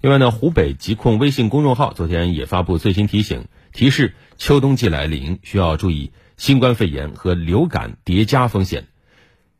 [0.00, 8.86] 另外呢，湖北疾控微信公众号昨天也发布最新提醒，提示秋冬季来临，需要注意新冠肺炎和流感叠加风险。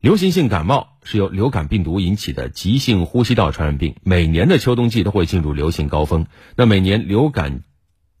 [0.00, 6.24] 流行性感冒是由流感病毒引起的急性呼吸道传染病，每年的秋冬季都会进入流行高峰。
[6.56, 7.62] 那每年流感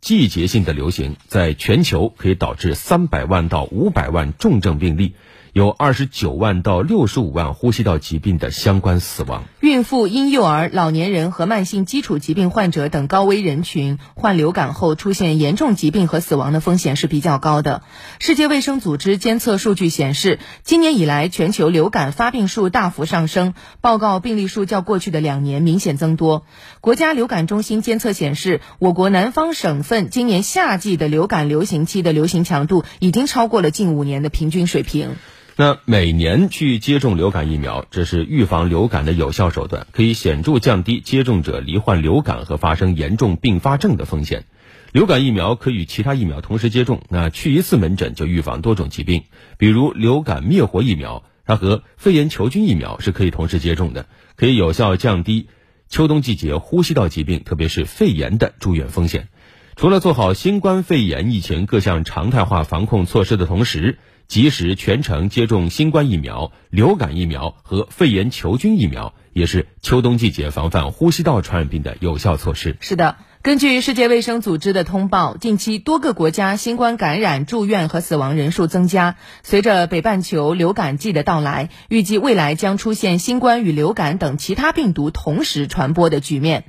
[0.02, 5.14] 季节性的流行，在全球可以导致三百万到五百万重症病例。
[5.52, 9.44] 有二十九万到六十五万呼吸道疾病的相关死亡。
[9.60, 17.82] 孕妇、婴幼儿、老年人和慢性基础疾病患者等高危人群患流感后出现严重疾病和死亡的风险是比较高的。
[18.18, 26.46] 世界卫生组织监测数据显示，今年以来全球流感发病数大幅上升，报告病例数较过去的两年明显增多。
[26.80, 35.16] 国家流感中心监测显示，我国南方省份今年夏季的流感流行期的流行强度已经超过了近五年的平均水平。
[35.56, 44.46] 那每年去接种流感疫苗，这是预防流感的有效手段，可以显著降低接种者罹患流感和发生严重并发症的风险。
[44.92, 49.24] 流感疫苗可与其他疫苗同时接种，那去一次门诊就预防多种疾病。
[49.58, 55.48] 比如流感灭活疫苗，它和肺炎球菌疫苗是可以同时接种的，可以有效降低
[55.88, 59.28] 秋冬季节呼吸道疾病，特别是肺炎的住院风险。
[59.76, 63.98] 除了做好新冠肺炎疫情各项常态化防控措施的同时，
[64.32, 72.78] 及时全程接种新冠疫苗、流感疫苗和肺炎球菌疫苗，也是秋冬季节防范呼吸道传染病的有效措施。
[72.80, 79.16] 是的，根据世界卫生组织的通报，近期多个国家新冠感染、住院和死亡人数增加。
[79.42, 86.64] 随着北半球流感季的到来，预计未来将出现新冠与流感等其他病毒同时传播的局面。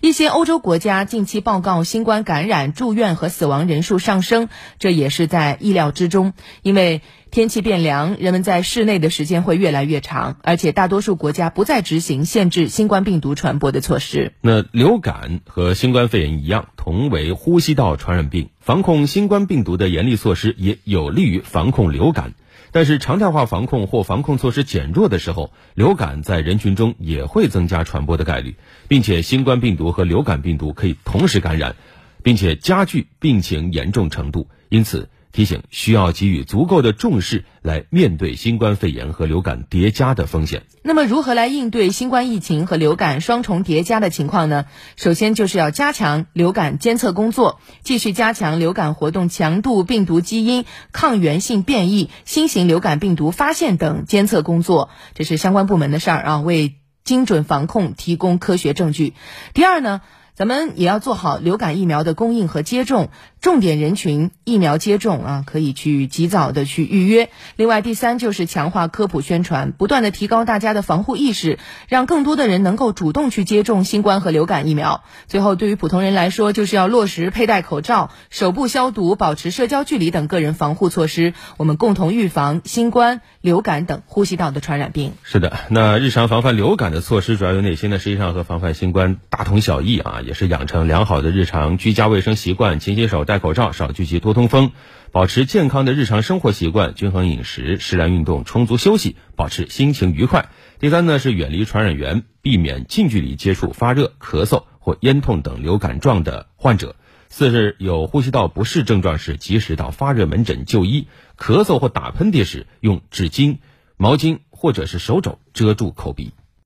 [0.00, 6.34] 一些欧洲国家近期报告新冠感染、住院和死亡人数上升，这也是在意料之中。
[6.62, 14.32] 因为天气变凉，人们在室内的时间会越来越长，而且大多数国家不再执行限制新冠病毒传播的措施。
[14.40, 22.34] 那流感和新冠肺炎一样，同为呼吸道传染病，防控新冠病毒的严厉措施也有利于防控流感。
[22.72, 28.56] 但是常态化防控或防控措施减弱的时候，流感在人群中也会增加传播的概率，
[28.88, 31.76] 并且新冠病毒和流感病毒可以同时感染，
[32.22, 34.48] 并且加剧病情严重程度。
[34.68, 35.08] 因此。
[35.32, 40.62] 提醒需要给予足够的重视来面对新冠肺炎和流感叠加的风险。
[40.82, 44.64] 那么，如何来应对新冠疫情和流感双重叠加的情况呢？
[44.96, 59.14] 首先就是要加强流感监测工作，继续加强流感活动强度、病毒基因、抗原性变异、新型流感病毒发现等监测工作，这是相关部门的事儿啊，为精准防控提供科学证据。
[59.52, 60.00] 第二呢？
[60.34, 63.10] 咱们也要做好流感疫苗的供应和接种，
[63.40, 67.30] 重点人群疫苗接种啊，可以去及早的去预约。
[67.56, 75.02] 另外，第三就是强化科普宣传，不断的提高大家的防护意识，让更多的人能够主动去接种新冠和流感疫苗。
[75.26, 85.12] 最后，对于普通人来说，就是要落实佩戴口罩、手部消毒、保持社交距离等个人防护措施，我们共同预防新冠、流感等呼吸道的传染病。
[85.22, 87.98] 是的，那日常防范流感的措施主要有哪些呢？
[87.98, 90.16] 实际上和防范新冠大同小异啊。
[90.26, 94.72] 也是养成良好的日常居家卫生习惯，勤洗手、戴口罩、少聚集、多通风，
[95.12, 100.48] 保持健康的日常生活习惯，均衡饮食、适量运动、充足休息，保持心情愉快。
[100.78, 106.96] 第三呢是远离传染源，避免近距离接触发热、咳嗽或咽痛等流感状的患者。
[107.28, 111.06] 四是有呼吸道不适症状时，及时到发热门诊就医。
[111.36, 113.58] 咳嗽或打喷嚏时，用纸巾、
[113.98, 116.32] 毛巾或者是手肘遮住口鼻。